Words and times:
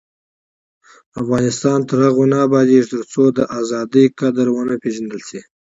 افغانستان 1.21 1.79
تر 1.89 1.97
هغو 2.05 2.23
نه 2.31 2.37
ابادیږي، 2.47 2.89
ترڅو 2.93 3.23
د 3.37 3.39
ازادۍ 3.59 4.05
قدر 4.19 4.47
ونه 4.51 4.75
پیژندل 4.83 5.21
شي. 5.29 5.39